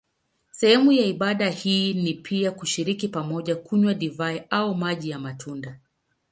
Sehemu 0.51 0.91
ya 0.91 1.03
ibada 1.05 1.49
hii 1.49 1.93
ni 1.93 2.13
pia 2.13 2.51
kushiriki 2.51 3.07
pamoja 3.07 3.55
kunywa 3.55 3.93
divai 3.93 4.43
au 4.49 4.75
maji 4.75 5.09
ya 5.09 5.19
matunda. 5.19 5.79